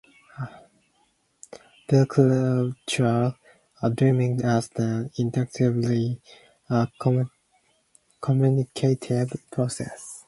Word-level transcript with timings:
Bicultural 1.87 3.35
dreaming 3.93 4.41
as 4.43 4.67
an 4.77 5.11
intersubjective 5.19 6.19
communicative 8.19 9.29
process. 9.51 10.19